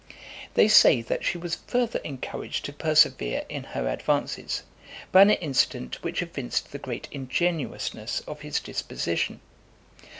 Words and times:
They 0.55 0.67
say, 0.67 1.03
that 1.03 1.23
she 1.23 1.37
was 1.37 1.53
farther 1.67 1.99
encouraged 1.99 2.65
to 2.65 2.73
persevere 2.73 3.45
in 3.49 3.63
her 3.65 3.87
advances, 3.87 4.63
by 5.11 5.21
an 5.21 5.29
incident 5.29 6.01
which 6.03 6.23
evinced 6.23 6.71
the 6.71 6.79
great 6.79 7.07
ingenuousness 7.11 8.21
of 8.21 8.41
his 8.41 8.59
disposition. 8.59 9.41